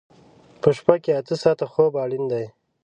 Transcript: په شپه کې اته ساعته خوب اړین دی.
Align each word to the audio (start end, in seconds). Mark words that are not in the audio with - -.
په 0.61 0.69
شپه 0.77 0.95
کې 1.03 1.11
اته 1.19 1.35
ساعته 1.43 1.65
خوب 1.71 1.93
اړین 2.03 2.23
دی. 2.31 2.45